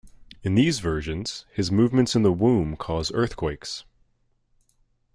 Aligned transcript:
In 0.41 0.55
these 0.55 0.79
versions, 0.79 1.45
his 1.53 1.71
movements 1.71 2.15
in 2.15 2.23
the 2.23 2.31
womb 2.31 2.75
cause 2.75 3.11
earthquakes. 3.13 3.85